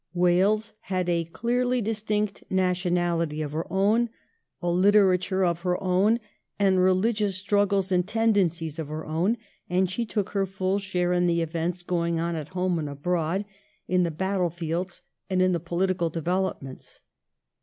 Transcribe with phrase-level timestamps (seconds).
[0.15, 4.09] Wales had a clearly distinct nationality of her own,
[4.59, 6.19] a literature of her own,
[6.57, 9.37] and religious struggles and tendencies of her own;
[9.69, 13.45] and she took her full share in the events going on at home and abroad,
[13.87, 17.01] in the battlefields, and in the political developments.